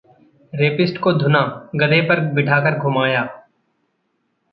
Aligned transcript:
rapist 0.53 0.97
को 0.97 1.11
धूना, 1.13 1.41
गधे 1.75 2.01
पर 2.01 2.19
बिठाकर 2.33 2.79
घुमाया 2.79 3.21